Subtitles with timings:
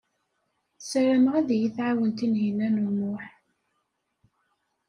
[0.79, 3.23] Ssarameɣ ad iyi-tɛawen Tinhinan u Muḥ.